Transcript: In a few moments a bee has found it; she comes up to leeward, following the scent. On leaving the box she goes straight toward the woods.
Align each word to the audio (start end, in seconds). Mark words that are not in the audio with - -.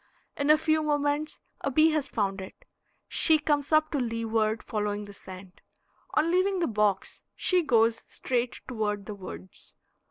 In 0.35 0.49
a 0.49 0.57
few 0.57 0.81
moments 0.81 1.41
a 1.59 1.69
bee 1.69 1.91
has 1.91 2.09
found 2.09 2.41
it; 2.41 2.65
she 3.07 3.37
comes 3.37 3.71
up 3.71 3.91
to 3.91 3.99
leeward, 3.99 4.63
following 4.63 5.05
the 5.05 5.13
scent. 5.13 5.61
On 6.15 6.31
leaving 6.31 6.57
the 6.57 6.65
box 6.65 7.21
she 7.35 7.61
goes 7.61 8.03
straight 8.07 8.61
toward 8.67 9.05
the 9.05 9.13
woods. 9.13 9.75